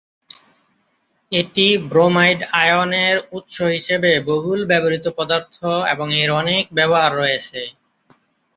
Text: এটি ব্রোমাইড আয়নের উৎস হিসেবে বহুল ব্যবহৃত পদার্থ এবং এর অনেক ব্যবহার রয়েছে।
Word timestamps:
এটি 1.31 1.67
ব্রোমাইড 1.89 2.39
আয়নের 2.59 3.17
উৎস 3.31 3.55
হিসেবে 3.75 4.11
বহুল 4.29 4.59
ব্যবহৃত 4.67 5.05
পদার্থ 5.17 5.55
এবং 5.93 6.07
এর 6.21 6.29
অনেক 6.41 6.63
ব্যবহার 6.77 7.11
রয়েছে। 7.15 7.61